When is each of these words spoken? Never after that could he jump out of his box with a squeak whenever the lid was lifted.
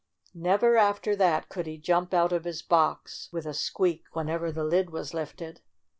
Never 0.33 0.77
after 0.77 1.15
that 1.15 1.47
could 1.47 1.67
he 1.67 1.77
jump 1.77 2.11
out 2.11 2.31
of 2.31 2.43
his 2.45 2.63
box 2.63 3.29
with 3.31 3.45
a 3.45 3.53
squeak 3.53 4.05
whenever 4.13 4.51
the 4.51 4.63
lid 4.65 4.89
was 4.89 5.13
lifted. 5.13 5.61